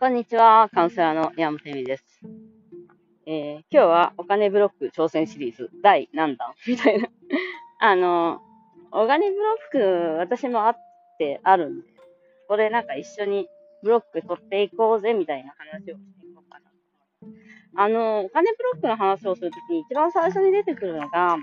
[0.00, 2.04] こんにちは、カウンセラーの山本恵美です。
[3.26, 5.70] えー、今日はお金ブロック挑戦シリーズ。
[5.82, 6.54] 第何弾？
[6.68, 7.08] みたいな。
[7.80, 8.40] あの、
[8.92, 10.76] お金ブロック私もあっ
[11.18, 11.88] てあるんで、
[12.46, 13.48] これなんか一緒に
[13.82, 17.82] ブロック取っていこうぜみたいな話をしていこうかな。
[17.82, 21.38] あの、お金ブロックの話をするときに一番最初に出てくるのが、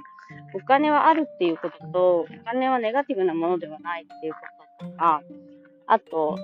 [0.54, 4.40] お金はあるっていうことと、お金はネガティブなものではないっていうこ
[4.80, 5.22] ととか、
[5.88, 6.38] あと、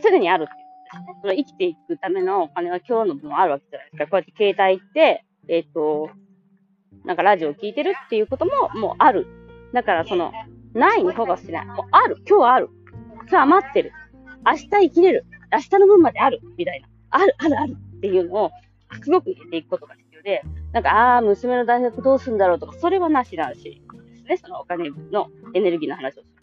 [0.00, 0.67] すぐにあるっていう
[1.20, 4.04] その生きていくためのお金は今日の分あるわけじゃないですか。
[4.06, 6.10] こうやって携帯行って、えっ、ー、と、
[7.04, 9.26] なんかラジオを聞いてるっていうことももうある。
[9.72, 10.32] だからその、
[10.74, 11.66] ないにフォーカスしない。
[11.66, 12.16] もうある。
[12.28, 12.68] 今日はある。
[13.22, 13.92] 今日余ってる。
[14.46, 15.26] 明日生きれる。
[15.52, 16.40] 明日の分まである。
[16.56, 16.88] みたいな。
[17.10, 18.50] ある、ある、あるっていうのを、
[19.02, 20.42] すごく入れていくことが必要で、
[20.72, 24.36] なんか、ああ、娘の大学どうするんだろうとか、それはなしなしですね。
[24.36, 26.37] そのお金のエネルギーの話をする。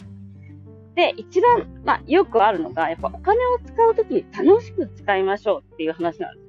[0.96, 6.46] で、一番、まあ、よくあるのが、やっぱお金を使うときに楽しく使いましょうっていう話なんです。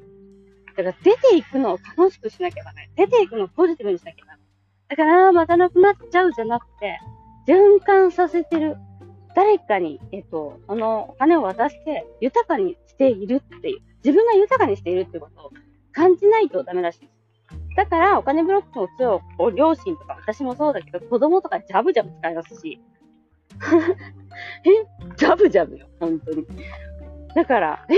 [0.77, 2.91] だから出ていくのを楽しくしなきゃならない。
[2.97, 4.47] 出ていくのをポジティブにしなきゃならない。
[4.89, 7.01] だから、またなくなっちゃうじゃなくて、
[7.49, 8.77] 循環させてる。
[9.35, 15.51] 誰かに、えっと、あの、お金を渡して豊かにしているっていう、自分が豊かにしているってことを
[15.93, 17.17] 感じないとダメらしいです。
[17.77, 22.81] だから、お金ブロックの強を、両親とか、私もそうだけど、子供とかジャブジャブ使いますし、
[24.65, 26.47] えジャブジャブよ、本当に。
[27.35, 27.95] だから、え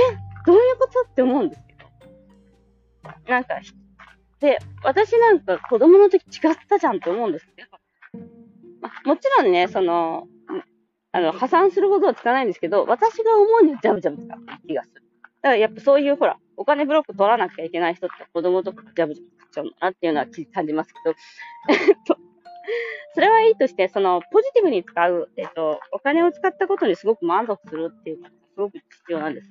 [0.47, 3.33] どういうことって思うんですけど。
[3.33, 3.61] なんか、
[4.41, 7.69] で、私なんか子供の時違ったじゃんって思うんですけど、
[8.81, 10.29] まもちろんね、その、
[11.13, 15.03] あの、破産するほどはつかないんですけど、私が思うにはジャブジャブ使う気がする。
[15.43, 21.15] だからやっぱそういう、ほら、お金ブロック取らなきゃいけない人って子供とかジャブジャブ使っちゃうのなっていうのは感じますけど、
[21.89, 22.17] えっと、
[23.15, 29.49] それはいいとして、その、ポジティブに使う、えっと、お金を使ったことにすごく満足するっていうのがすごく必要なんです。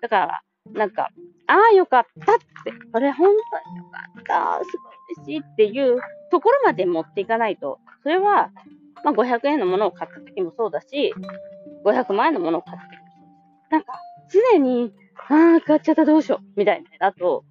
[0.00, 1.10] だから、なんか、
[1.46, 6.00] ああ、よかったって、これ本当によかった、すごい嬉しいっていう
[6.30, 8.50] ところまで持っていかないと、それは、
[9.04, 11.12] まあ、500円のものを買った時もそうだし、
[11.84, 13.92] 500万円のものを買った時もそうなんか、
[14.52, 14.92] 常に、
[15.28, 17.10] ああ、買っちゃったどうしよう、みたいな。
[17.10, 17.44] だと、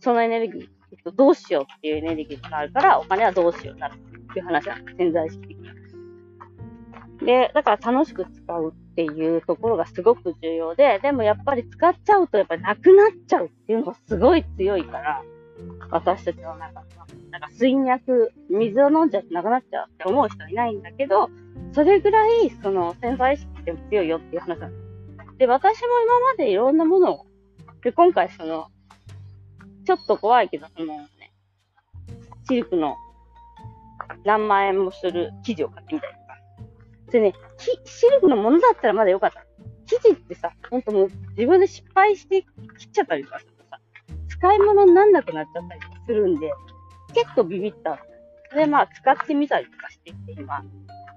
[0.00, 4.11] そのエネルギー、えっと、どうしようっていうエネルギーがあるから、お金はどうしようになる。
[4.32, 4.96] っていう話なんです。
[4.96, 5.72] 潜在意識的に。
[7.24, 15.22] で、だから楽しく使うっていうところがすごく重要で、でもやっぱり使っちゃうとやっぱなくなっちゃうっていうのがすごい強いから、
[15.90, 16.82] 私たちはなんか、
[17.30, 21.30] なんか水脈、水を飲んじゃってなくなっちゃうって思う人はいないんだけど、
[21.72, 24.76] それぐらいその潜在意識って強いよっていう話なんで
[25.28, 25.38] す。
[25.38, 27.26] で、私も今までいろんなものを、
[27.82, 28.66] で、今回その、
[29.84, 31.32] ちょっと怖いけど、そのね、
[32.48, 32.96] シルクの
[34.24, 36.38] 何万円もする生地を買ってみたりとか。
[37.10, 39.44] でね、シルクのものだったらまだよかった。
[39.86, 42.42] 生地ってさ、ほんともう自分で失敗して
[42.78, 43.80] 切っちゃったりとかするとさ、
[44.28, 46.52] 使い物になんなくなっちゃったりするんで、
[47.14, 47.98] 結構ビビった。
[48.54, 50.62] で、まあ使ってみたりとかしてて、今、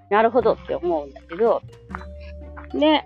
[0.09, 1.62] なるほどって思うんだけど、
[2.74, 3.03] で、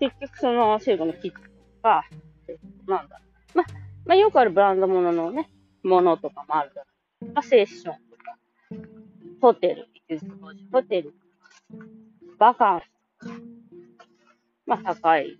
[0.00, 1.40] 結局そのシルクの生地と
[1.82, 2.04] か、
[2.86, 3.20] なんだ、
[3.54, 3.66] まあ、
[4.04, 5.50] まあよくあるブランドもののね、
[5.82, 7.32] ものとかもあるじゃない。
[7.34, 7.94] まあ、セッション
[9.40, 9.88] ホテル
[10.72, 11.14] ホテル、
[12.38, 12.84] バカンス。
[14.66, 15.38] まあ、高い。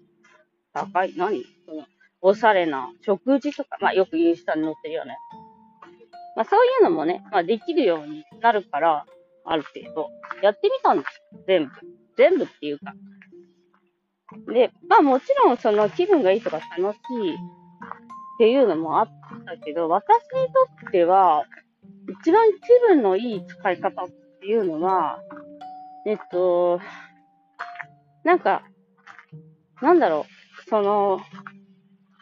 [0.73, 1.45] 高い、何？
[1.67, 1.87] その、
[2.21, 5.17] おしゃれな食事とか、まあ、よくインスタに載ってるよね。
[6.37, 9.07] まあ、そういうのもね、まあ、できるようになるから、
[9.45, 10.11] ある程度、
[10.43, 11.71] やってみたんです全部。
[12.17, 12.95] 全部っていうか。
[14.53, 17.37] で、まあもちろんその気分がいいとか楽しいっ
[18.39, 19.09] ていうのもあっ
[19.45, 21.45] たけど、私にとっては、
[22.09, 24.09] 一番気分のいい使い方っ
[24.41, 25.19] ていうのは、
[26.07, 26.81] えっと、
[28.25, 28.63] なんか、
[29.81, 30.27] なんだろ
[30.67, 31.21] う、その、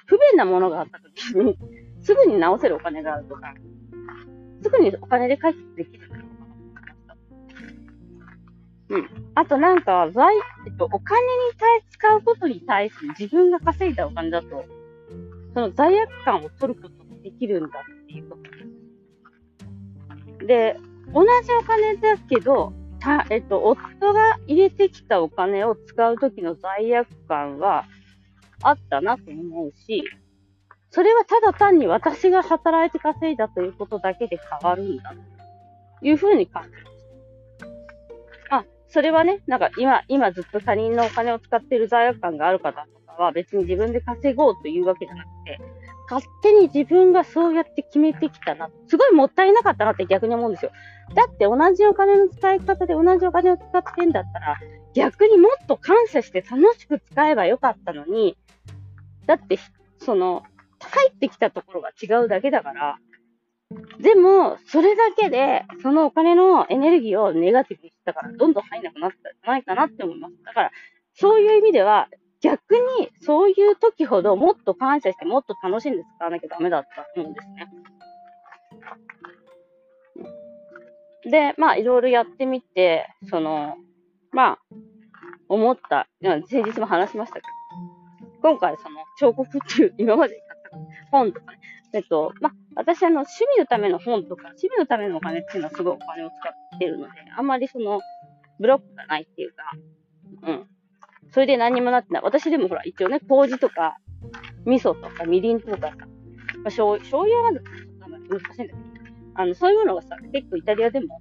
[0.06, 1.58] 不便なものがあった時に、
[2.00, 3.54] すぐに直せるお金があるとか、
[4.62, 6.20] すぐにお金で解決できるとか
[8.90, 9.08] うん。
[9.34, 10.36] あとなんか、財、
[10.66, 14.64] えっと、お金に対使うことに対する自分が稼いだお金だと、
[15.54, 18.61] その罪悪感を取ることができるんだっていうこと
[20.46, 20.76] で、
[21.12, 27.84] 同じお金だけど、た、えっと、夫が入れてきたお金を使うときの罪悪感は
[28.62, 30.04] あったなと思うし、
[30.90, 35.14] それはただ単に私が働いて稼いだということだけで変わるんだ。
[36.00, 36.82] というふうに感じます。
[38.50, 45.58] あ、それはね、なんか今、今ずっと他人のお金を使っている罪悪感がある方とかは別に自分で稼ごうというわけじゃなくて、
[46.10, 48.70] 勝手に自分がそうやって決めてきたな。
[48.88, 50.72] すごいもったいなかったなって逆に思うんですよ。
[51.14, 54.58] だって同じお金の使い方で同じお金を使ってんだったら、
[54.94, 58.36] 逆にもっと感謝して楽しく使えばよかったのに、
[59.26, 59.58] だって、
[59.98, 60.42] その、
[60.80, 62.98] 入ってきたところが違うだけだから、
[64.00, 70.34] でも、それだけで、そのお金のエネルギーをネガティブにしたから、どんどん入んなくなったんじゃないかなって思います。
[70.44, 70.70] だから、
[71.14, 72.08] そういう意味では、
[72.42, 77.68] 逆に、そういう時ほどもっと感謝して、もっと楽しんで使わなきゃダメだったと思うんですね。
[81.30, 83.76] で、まあ、いろいろやってみて、その、
[84.32, 84.58] まあ、
[85.48, 87.46] 思った、先日も話しましたけど、
[88.42, 91.60] 今回その彫刻っていう 今まで買った本とかね、
[91.94, 98.00] えっと、まあ、私あの趣味のための本とか、趣味のためのお金っていうのはすごいお金を使ってるので、あんまりその、
[98.58, 99.70] ブロックがないっていうか、
[100.42, 100.71] うん。
[101.32, 102.22] それで何にもなってない。
[102.22, 103.96] 私でもほら、一応ね、麹とか、
[104.66, 107.52] 味噌とか、みりんとかさ、まあ、醤油、醤油は
[108.08, 108.74] まず難しいんだけど、
[109.34, 111.20] あの、そういうものがさ、結構イタリアでも、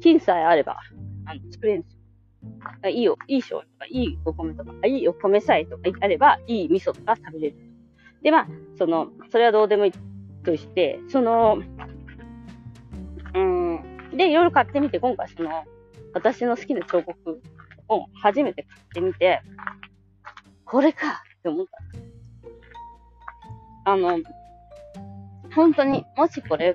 [0.00, 0.78] 金さえあれば、
[1.26, 2.90] あの、作れるんですよ。
[2.90, 7.56] いいよ、いい醤油とか、いいお米とか、いいお米さえとかあれば、いい味噌とか食べれる。
[8.22, 8.48] で、まあ、
[8.78, 9.92] その、それはどうでもいい
[10.44, 11.58] として、その、
[13.34, 15.64] うん、で、いろいろ買ってみて、今回その、
[16.14, 17.42] 私の好きな彫刻
[17.88, 19.40] を初めて買ってみて、
[20.64, 21.72] これかって思った。
[23.92, 24.18] あの、
[25.54, 26.74] 本当に、もしこれ、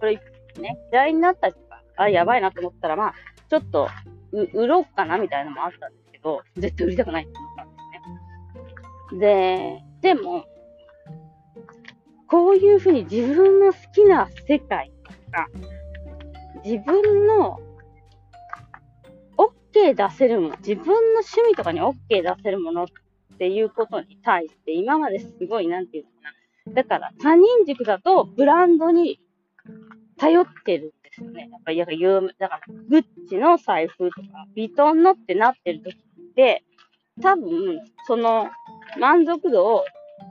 [0.00, 0.20] これ
[0.60, 3.14] ね、嫌いになったりとか、あ、やばいなと思ったら、まあ、
[3.48, 3.88] ちょっと、
[4.32, 7.74] 売ろうかなみたいなのもあったんですけど、絶対売りたくないって思ったんで
[9.08, 9.84] すね。
[10.02, 10.44] で、でも、
[12.28, 15.48] こういうふうに自分の好きな世界とか、
[16.64, 17.60] 自分の
[19.76, 22.86] OK 出せるもの、自分の趣味とかに OK 出せるものっ
[23.38, 26.16] ていうことに対して、今まですごい、なんていうのか
[26.66, 26.74] な。
[26.74, 29.20] だから、他人軸だとブランドに
[30.16, 31.48] 頼ってるんですよね。
[31.50, 36.64] やっぱり、有名、だから、グッチの財布とか、ビトンのってなってる時って、
[37.22, 38.48] 多分、その
[38.98, 39.84] 満足度を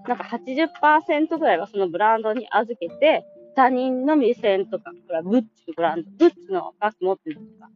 [0.08, 3.26] なんか80%ぐらいはそのブランドに預けて、
[3.56, 7.70] 他人の目線とか、これはグッチのブランド、グッチのバッグ持ってるとか、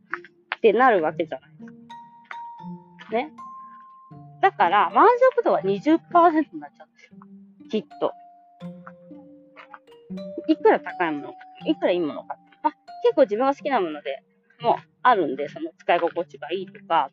[0.60, 1.66] ってなるわけじゃないです
[3.08, 3.12] か。
[3.12, 3.34] ね。
[4.42, 5.66] だから、満足度は20%
[6.54, 7.20] になっちゃうんですよ。
[7.70, 8.14] きっと。
[10.48, 11.36] いくら高いものか、
[11.66, 12.38] いくらいいものか。
[12.64, 12.72] あ、
[13.04, 14.24] 結構自分が好きなもので
[14.62, 17.10] もうあるんで、その使い心地がいいとか、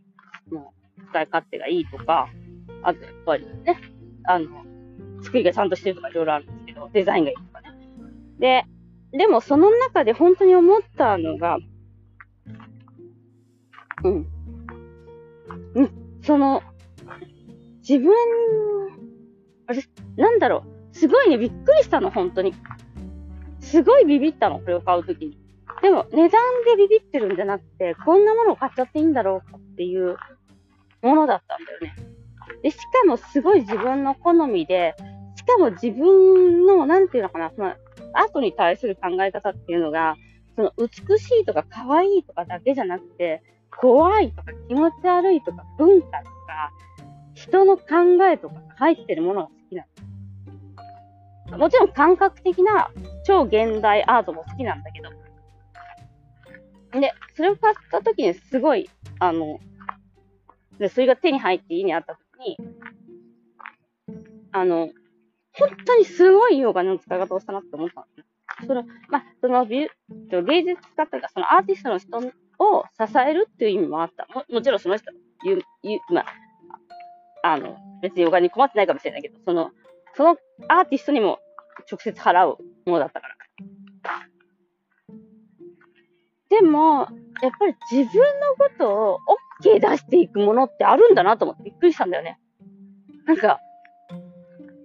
[0.50, 2.28] もう使い勝手がいいとか、
[2.82, 3.78] あとやっぱりね、
[4.24, 4.48] あの、
[5.22, 7.68] 作りがちゃんとしてるとかいろいろあるんですけど、デザインがいいとかね。
[8.38, 8.64] で、
[9.16, 11.58] でもその中で本当に思ったのが、
[14.04, 14.26] うん。
[15.74, 15.90] うん、
[16.22, 16.62] その、
[17.88, 18.12] 自分、
[19.66, 22.54] 私、なんだろう、すごいね、びっくりしたの、本当に。
[23.60, 25.38] すごいビビったの、これを買うときに。
[25.82, 26.30] でも、値段
[26.64, 30.16] でビビってるんじゃなくて、こんなものを買っちゃっていいんだろうかっていう
[31.02, 31.94] ものだったんだよね。
[32.62, 34.94] で、しかもすごい自分の好みで、
[35.36, 37.74] しかも自分の、なんていうのかな、その、
[38.14, 40.16] アートに対する考え方っていうのが、
[40.56, 46.72] その美しいとか可愛いとかだけじゃなくて、怖いとか気持ち悪いとか文化とか、
[47.34, 47.84] 人の考
[48.30, 49.84] えとか入ってるものが好きな
[51.50, 51.58] の。
[51.58, 52.90] もちろん感覚的な
[53.24, 55.10] 超現代アートも好きなんだけど。
[57.00, 59.58] で、それを買った時にすごい、あの、
[60.78, 62.56] で、それが手に入って家にあった時に、
[64.52, 64.90] あの、
[65.52, 68.66] 本当にすごいいいお金の使い方をしたなって思ったんです。
[68.66, 69.88] その、まあ、その美、
[70.30, 72.20] 芸術家というか、そのアーティストの人
[72.58, 74.26] を支えるっていう意味もあった。
[74.34, 75.10] ももちろんその人、
[75.44, 76.26] ゆ、ゆ、まあ、
[77.42, 79.70] あの、別にお金に困ってないかもしれないけど、その、
[80.14, 80.36] その
[80.68, 81.38] アーティストにも
[81.90, 83.36] 直接払うものだったから。
[86.48, 87.08] でも、
[87.42, 89.18] やっぱり自分のことを
[89.62, 92.38] OK 出していくものってあるんだなと思ってびっくりしたんだよね。
[93.26, 93.60] なんか、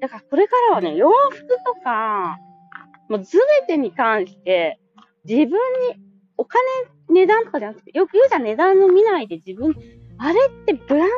[0.01, 2.37] だからこれからはね、洋服とか、
[3.09, 4.79] もうすべてに関して、
[5.25, 6.61] 自分にお金、
[7.09, 9.75] 値段とかじゃなくて、よく言うじゃん、値段を見ないで自分、
[10.17, 11.09] あれってブラン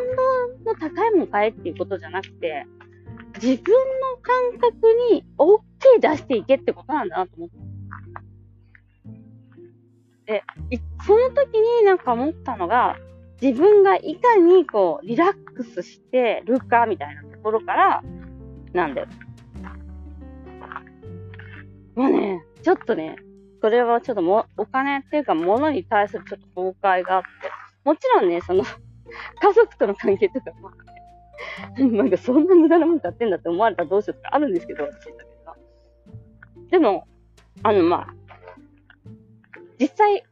[0.63, 2.65] ドの高いもの買えっていうことじゃなくて、
[3.41, 7.55] 自分の感覚に OK 出していけってことなんだなと思って。
[10.25, 10.43] で、
[11.05, 12.98] その時になんか思ったのが、
[13.41, 18.03] 自分がいかにこう、リラックスしてるかみたいなところから、
[18.72, 19.08] なんだよ。
[21.96, 23.17] もうね、ちょっとね、
[23.63, 27.27] これはちょっとも、お金っていうか物に対するちょっと崩壊があって、
[27.86, 28.65] もちろんね、その、
[29.41, 30.70] 家族との関係とかも、
[31.96, 34.98] なんかそんな無駄なもん買ってんだって思われたらどうしようとかあるんですけど、けど。
[36.72, 37.08] でも、
[37.63, 38.08] あの、まあ、
[39.79, 40.25] 実際、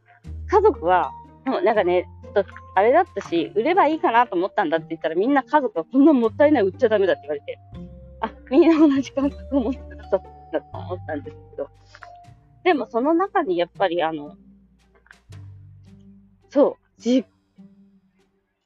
[0.48, 1.14] 家族は、
[1.46, 7.58] もなんかね、ちょっと、あれだったし、売ればいいかなと思ったんだって言ったら、みんな家族はこんなもったいない売っちゃダメだって言われて。
[8.24, 10.22] あみんな同じ感覚を持ってくださっ
[10.52, 11.70] たと思ったんですけど、
[12.64, 14.36] でもその中にやっぱりあの、
[16.50, 17.26] そう、自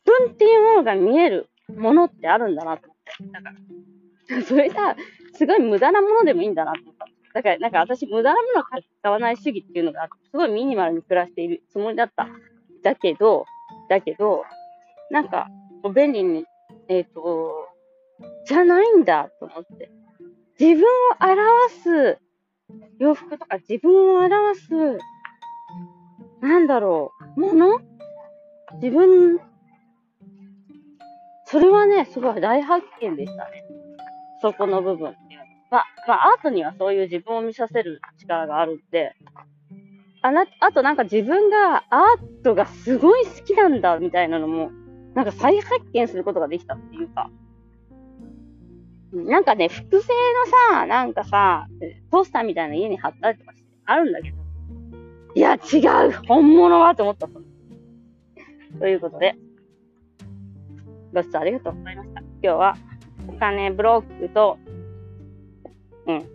[0.03, 3.31] 分っていうものが見えるものってあるんだなと思って。
[3.31, 3.49] だか
[4.29, 4.95] ら、 それが、
[5.33, 7.05] すごい無駄なものでもいいんだなと思った。
[7.33, 8.63] だから、なんか私、無駄なものを
[8.99, 12.27] 使わない主義っていうのが、すごいミニマルに暮らしているつもりだった。
[12.81, 13.45] だけど、
[13.89, 14.43] だけど、
[15.11, 15.49] なんか、
[15.93, 16.45] 便利に、
[16.87, 17.67] えっ、ー、と、
[18.45, 19.91] じゃないんだと思って。
[20.59, 20.87] 自分を
[21.19, 22.17] 表す
[22.99, 24.97] 洋服とか自分を表す、
[26.41, 27.79] なんだろう、もの？
[28.81, 29.39] 自分、
[31.45, 33.63] それはね、すごい大発見でしたね。
[34.41, 35.45] そこの部分っていうの。
[35.71, 39.15] まあ、まあ、アートにはそういう自分を見させる力があるんで、
[40.21, 44.71] あな、あとなんか自分がアートがすごい好きなんだみたいなのも、
[45.13, 47.29] なんか再発見することができたっていうか、
[49.15, 50.07] なんかね、複製
[50.71, 51.67] のさ、なんかさ、
[52.11, 54.37] ポスターみたいな家に貼ったりとかしてあるんだけど、
[55.35, 57.27] いや、違う本物はと思った。
[58.77, 59.35] ということで、
[61.13, 62.19] ご視聴ありがとうございました。
[62.19, 62.77] 今日は、
[63.29, 64.57] お金ブロックと、
[66.07, 66.25] うん、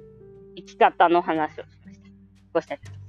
[0.57, 2.09] 生き方の話をしました。
[2.55, 3.00] ご視聴ありがとう